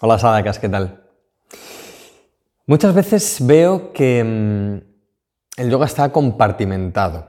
[0.00, 1.04] Hola Sadakas, ¿qué tal?
[2.66, 7.28] Muchas veces veo que mm, el yoga está compartimentado.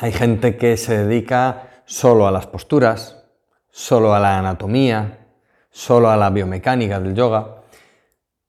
[0.00, 3.22] Hay gente que se dedica solo a las posturas,
[3.70, 5.28] solo a la anatomía,
[5.70, 7.62] solo a la biomecánica del yoga,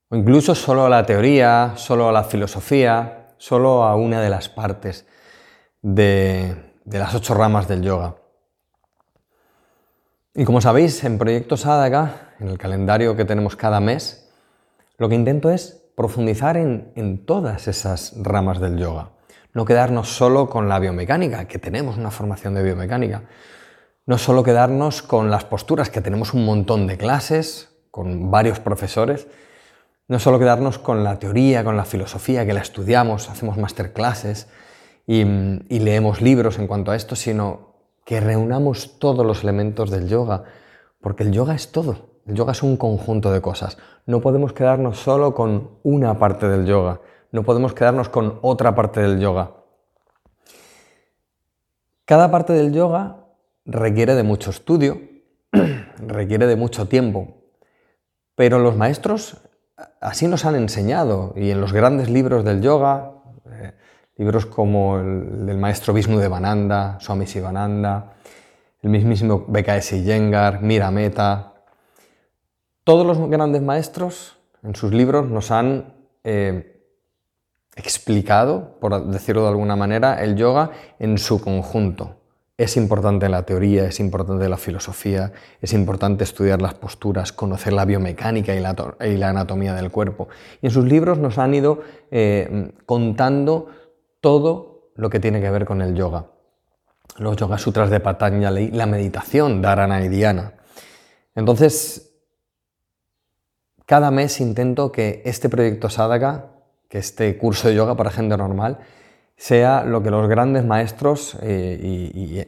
[0.09, 4.49] o incluso solo a la teoría, solo a la filosofía, solo a una de las
[4.49, 5.05] partes
[5.83, 8.15] de, de las ocho ramas del yoga.
[10.34, 14.31] Y como sabéis, en Proyecto Sadhaka, en el calendario que tenemos cada mes,
[14.98, 19.09] lo que intento es profundizar en, todas esas ramas del yoga.
[19.54, 23.23] No quedarnos solo con la biomecánica, que tenemos una formación de biomecánica.
[24.05, 29.27] No solo quedarnos con las posturas, que tenemos un montón de clases, con varios profesores.
[30.07, 34.48] No solo quedarnos con la teoría, con la filosofía, que la estudiamos, hacemos masterclasses
[35.05, 35.26] y
[35.79, 37.70] leemos libros en cuanto a esto, sino
[38.11, 40.43] que reunamos todos los elementos del yoga,
[40.99, 42.20] porque el yoga es todo.
[42.27, 43.77] El yoga es un conjunto de cosas.
[44.05, 46.99] No podemos quedarnos solo con una parte del yoga,
[47.31, 49.51] no podemos quedarnos con otra parte del yoga.
[52.03, 53.27] Cada parte del yoga
[53.63, 54.99] requiere de mucho estudio,
[56.05, 57.37] requiere de mucho tiempo,
[58.35, 59.37] pero los maestros
[60.01, 63.13] así nos han enseñado y en los grandes libros del yoga,
[64.22, 68.14] libros como el del maestro de Bananda, Swami Sivananda,
[68.84, 71.53] el mismísimo BKS Iyengar, Mira Meta.
[72.84, 76.84] Todos los grandes maestros en sus libros nos han eh,
[77.75, 80.69] explicado, por decirlo de alguna manera, el yoga
[81.00, 82.18] en su conjunto.
[82.58, 85.31] Es importante la teoría, es importante la filosofía,
[85.62, 90.28] es importante estudiar las posturas, conocer la biomecánica y la, anatomía del cuerpo.
[90.62, 91.81] Y en sus libros nos han ido
[92.12, 93.81] eh, contando
[94.22, 96.28] todo lo que tiene que ver con el yoga.
[97.18, 100.53] Los Yoga Sutras de Patanjali, la meditación, Dharana y Dhyana.
[101.36, 102.14] Entonces,
[103.86, 106.52] cada mes intento que este proyecto Sadhaka,
[106.88, 108.80] que este curso de yoga para gente normal,
[109.36, 112.42] sea lo que los grandes maestros, eh, y,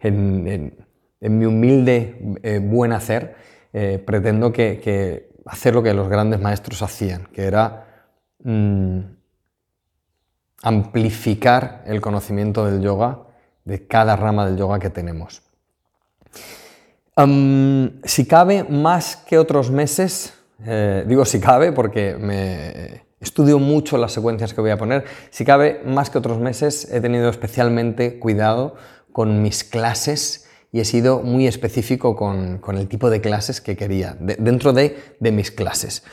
[0.00, 0.74] en,
[1.20, 3.36] mi humilde eh, buen hacer,
[3.72, 8.08] eh, pretendo que, hacer lo que los grandes maestros hacían, que era
[8.42, 9.00] mm,
[10.62, 13.18] amplificar el conocimiento del yoga,
[13.64, 15.42] de cada rama del yoga que tenemos.
[18.04, 20.32] si cabe más que otros meses,
[20.64, 25.44] eh, digo si cabe porque me estudio mucho las secuencias que voy a poner, si
[25.44, 28.74] cabe más que otros meses he tenido especialmente cuidado
[29.12, 34.16] con mis clases y he sido muy específico con, el tipo de clases que quería,
[34.20, 36.04] dentro de, mis clases.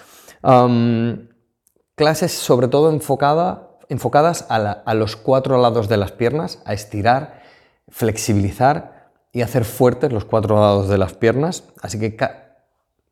[1.95, 7.41] clases sobre todo enfocada enfocadas a, los cuatro lados de las piernas, a estirar,
[7.89, 11.63] flexibilizar y hacer fuertes los cuatro lados de las piernas.
[11.81, 12.17] Así que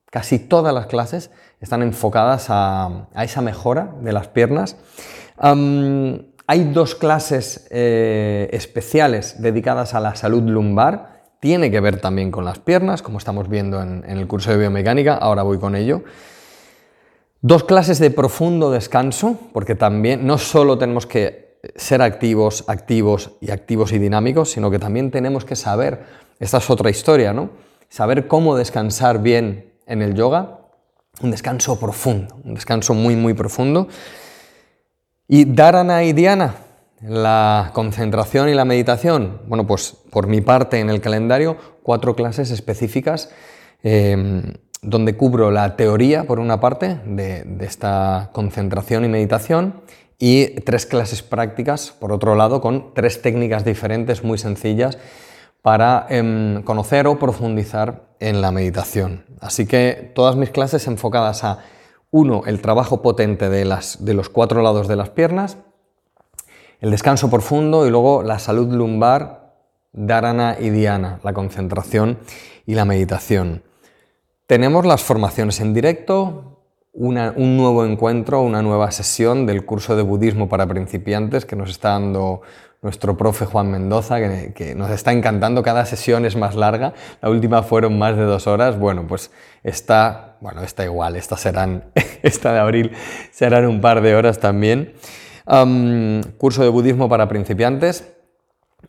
[0.09, 1.31] casi todas las clases
[1.61, 4.75] están enfocadas a, esa mejora de las piernas.
[5.37, 11.15] hay dos clases eh, especiales dedicadas a la salud lumbar.
[11.39, 15.15] Tiene que ver también con las piernas, como estamos viendo en el curso de biomecánica.
[15.15, 16.03] Ahora voy con ello.
[17.47, 23.51] Dos clases de profundo descanso, porque también no solo tenemos que ser activos, activos y
[23.51, 26.05] activos y dinámicos, sino que también tenemos que saber,
[26.39, 27.51] esta es otra historia, ¿no?
[27.88, 30.61] Saber cómo descansar bien en el yoga,
[31.22, 33.89] un descanso profundo, un descanso muy, muy profundo.
[35.28, 36.55] Y Dharana y Dhyana,
[37.03, 42.50] la concentración y la meditación, bueno, pues por mi parte en el calendario, cuatro clases
[42.50, 43.29] específicas.
[43.84, 49.81] Eh, donde cubro la teoría, por una parte, de, esta concentración y meditación,
[50.17, 54.97] y tres clases prácticas, por otro lado, con tres técnicas diferentes muy sencillas
[55.61, 59.25] para em, conocer o profundizar en la meditación.
[59.41, 61.59] Así que todas mis clases enfocadas a,
[62.11, 65.57] uno, el trabajo potente de, las, de los cuatro lados de las piernas,
[66.79, 69.53] el descanso profundo y luego la salud lumbar,
[69.91, 72.19] dharana y dhyana, la concentración
[72.65, 73.63] y la meditación.
[74.47, 76.61] Tenemos las formaciones en directo,
[76.93, 81.90] un nuevo encuentro, una nueva sesión del curso de budismo para principiantes que nos está
[81.90, 82.41] dando
[82.84, 85.64] nuestro profe Juan Mendoza, que, nos está encantando.
[85.64, 86.93] Cada sesión es más larga,
[87.23, 88.78] la última fueron más de dos horas.
[88.78, 89.31] Bueno, pues
[89.64, 91.85] está, bueno, está igual, esta serán,
[92.22, 92.91] esta de abril
[93.31, 94.93] serán un par de horas también.
[96.37, 98.14] curso de budismo para principiantes,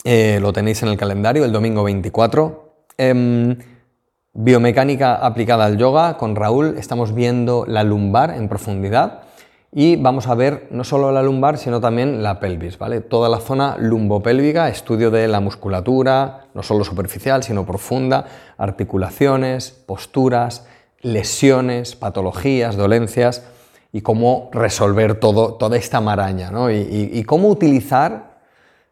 [0.05, 2.85] eh, lo tenéis en el calendario, el domingo 24.
[4.39, 9.23] Biomecánica aplicada al yoga, con Raúl estamos viendo la lumbar en profundidad
[9.73, 13.01] y vamos a ver no solo la lumbar, sino también la pelvis, ¿vale?
[13.01, 18.27] Toda la zona lumbopélvica, estudio de la musculatura, no solo superficial, sino profunda,
[18.59, 20.67] articulaciones, posturas,
[21.01, 23.43] lesiones, patologías, dolencias
[23.91, 26.71] y cómo resolver todo, toda esta maraña, ¿no?
[26.71, 28.37] y, cómo utilizar,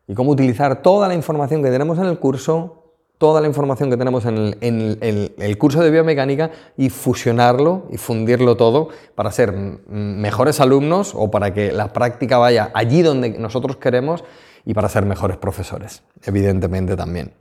[0.08, 2.83] y cómo utilizar toda la información que tenemos en el curso
[3.24, 8.90] toda la información que tenemos en, el, curso de biomecánica y fusionarlo y fundirlo todo
[9.14, 9.54] para ser
[9.88, 14.24] mejores alumnos o para que la práctica vaya allí donde nosotros queremos
[14.66, 17.32] y para ser mejores profesores, evidentemente también.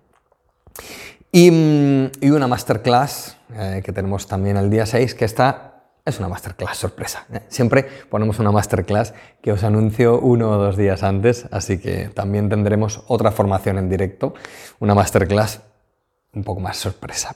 [1.34, 1.50] Y,
[2.30, 7.26] una masterclass eh, que tenemos también el día 6, que está es una masterclass sorpresa.
[7.34, 7.42] ¿eh?
[7.50, 12.48] Siempre ponemos una masterclass que os anuncio uno o dos días antes, así que también
[12.48, 14.34] tendremos otra formación en directo,
[14.80, 15.60] una masterclass
[16.34, 17.36] un poco más sorpresa.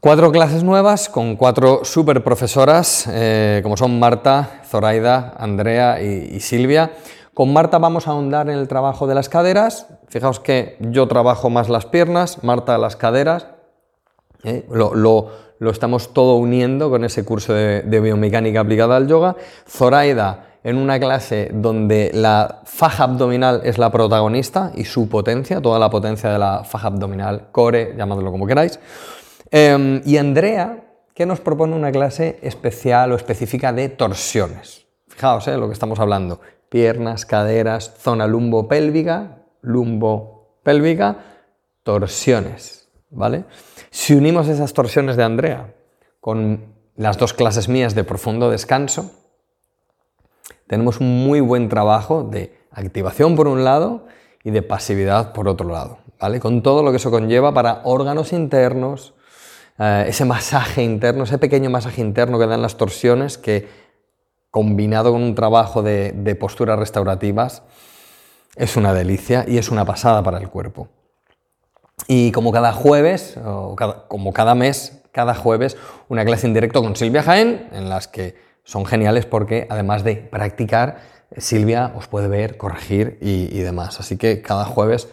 [0.00, 6.92] Cuatro clases nuevas con cuatro super profesoras, eh, como son Marta, Zoraida, Andrea y, Silvia.
[7.34, 9.88] Con Marta vamos a ahondar en el trabajo de las caderas.
[10.08, 13.46] Fijaos que yo trabajo más las piernas, Marta las caderas.
[14.44, 14.64] ¿eh?
[14.70, 14.94] lo,
[15.58, 19.36] lo estamos todo uniendo con ese curso de, biomecánica aplicada al yoga.
[19.68, 25.78] Zoraida en una clase donde la faja abdominal es la protagonista y su potencia, toda
[25.78, 28.80] la potencia de la faja abdominal, core, llamadlo como queráis.
[29.52, 30.82] Em, y Andrea,
[31.14, 34.88] que nos propone una clase especial o específica de torsiones.
[35.06, 36.40] Fijaos eh, lo que estamos hablando.
[36.68, 41.16] Piernas, caderas, zona lumbo-pélvica, lumbo-pélvica,
[41.84, 42.88] torsiones.
[43.10, 43.44] ¿Vale?
[43.90, 45.72] Si unimos esas torsiones de Andrea
[46.18, 49.12] con las dos clases mías de profundo descanso,
[50.66, 54.06] tenemos un muy buen trabajo de activación por un lado
[54.42, 56.40] y de pasividad por otro lado, ¿vale?
[56.40, 59.14] Con todo lo que eso conlleva para órganos internos,
[59.78, 63.68] eh, ese masaje interno, ese pequeño masaje interno que dan las torsiones que
[64.50, 67.62] combinado con un trabajo de, posturas restaurativas
[68.54, 70.88] es una delicia y es una pasada para el cuerpo.
[72.08, 73.38] Y como cada jueves,
[74.08, 75.76] como cada mes, cada jueves,
[76.08, 80.16] una clase en directo con Silvia Jaén, en las que son geniales porque además de
[80.16, 80.98] practicar,
[81.36, 84.00] Silvia os puede ver, corregir y, demás.
[84.00, 85.08] Así que cada jueves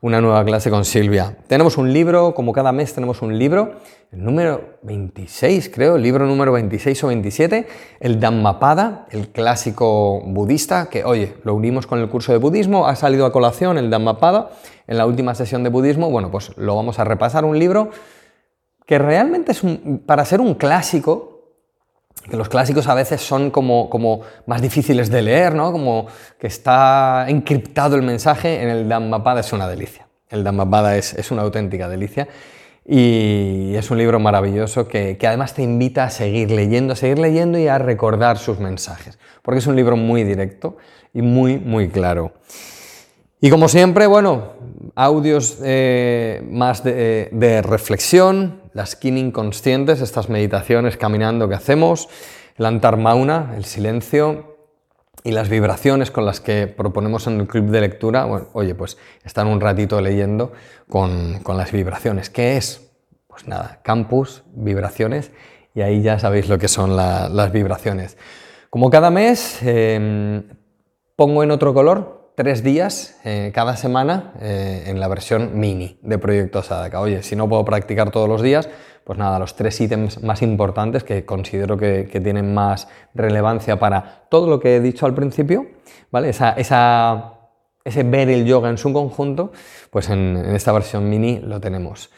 [0.00, 1.36] una nueva clase con Silvia.
[1.46, 3.74] Tenemos un libro, como cada mes tenemos un libro,
[4.10, 7.68] el número 26 creo, el libro número 26 o 27,
[8.00, 12.96] el Dhammapada, el clásico budista, que oye, lo unimos con el curso de budismo, ha
[12.96, 14.50] salido a colación el Dhammapada
[14.88, 17.90] en la última sesión de budismo, bueno, pues lo vamos a repasar, un libro
[18.86, 19.62] que realmente es
[20.04, 21.31] para ser un clásico,
[22.28, 25.72] que los clásicos a veces son como, como, más difíciles de leer, ¿no?
[25.72, 26.06] Como
[26.38, 30.06] que está encriptado el mensaje, en el Dhammapada es una delicia.
[30.28, 32.28] El Dhammapada es, es una auténtica delicia
[32.86, 37.18] y es un libro maravilloso que, que, además te invita a seguir leyendo, a seguir
[37.18, 40.76] leyendo y a recordar sus mensajes, porque es un libro muy directo
[41.12, 42.32] y muy, muy claro.
[43.40, 44.52] Y como siempre, bueno,
[44.94, 52.08] audios eh, más de, de reflexión, las skin inconscientes, estas meditaciones caminando que hacemos,
[52.56, 54.52] el antarmauna, el silencio
[55.24, 58.98] y las vibraciones con las que proponemos en el club de lectura, bueno, oye, pues
[59.24, 60.52] están un ratito leyendo
[60.88, 62.28] con, las vibraciones.
[62.28, 62.90] ¿Qué es?
[63.28, 65.30] Pues nada, campus, vibraciones,
[65.74, 68.16] y ahí ya sabéis lo que son las vibraciones.
[68.68, 70.42] Como cada mes, em,
[71.14, 76.18] pongo en otro color tres días eh, cada semana eh, en la versión mini de
[76.18, 77.00] Proyecto Sadaka.
[77.00, 78.68] Oye, si no puedo practicar todos los días,
[79.04, 84.48] pues nada, los tres ítems más importantes que considero que, tienen más relevancia para todo
[84.48, 85.66] lo que he dicho al principio,
[86.10, 86.30] ¿vale?
[86.30, 86.54] Esa,
[87.84, 89.52] ese ver el yoga en su conjunto,
[89.90, 92.10] pues en, en esta versión mini lo tenemos.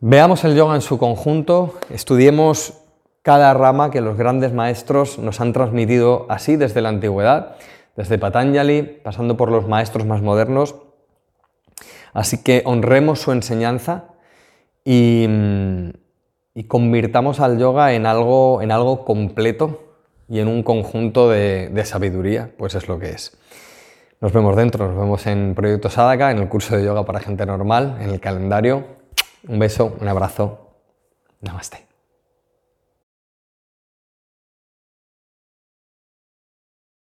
[0.00, 2.74] Veamos el yoga en su conjunto, estudiemos
[3.22, 7.56] cada rama que los grandes maestros nos han transmitido así desde la antigüedad
[7.96, 10.74] desde Patanjali, pasando por los maestros más modernos.
[12.12, 14.04] Así que honremos su enseñanza
[14.84, 15.90] y, mm,
[16.68, 19.94] convirtamos al yoga en algo, en algo completo
[20.28, 23.36] y en un conjunto de, de, sabiduría, pues es lo que es.
[24.20, 27.44] Nos vemos dentro, nos vemos en Proyecto Sadaka, en el curso de yoga para gente
[27.46, 28.84] normal, en el calendario.
[29.48, 30.76] Un beso, un abrazo.
[31.40, 31.91] Namaste.